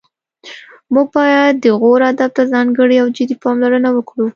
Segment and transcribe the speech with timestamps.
[0.93, 4.27] موږ باید د غور ادب ته ځانګړې او جدي پاملرنه وکړو